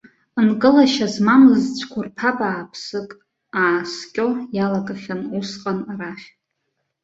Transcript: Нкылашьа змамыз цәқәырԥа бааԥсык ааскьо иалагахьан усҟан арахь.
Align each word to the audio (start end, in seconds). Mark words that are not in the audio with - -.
Нкылашьа 0.47 1.07
змамыз 1.13 1.63
цәқәырԥа 1.77 2.31
бааԥсык 2.37 3.09
ааскьо 3.61 4.27
иалагахьан 4.55 5.21
усҟан 5.37 5.79
арахь. 5.91 6.27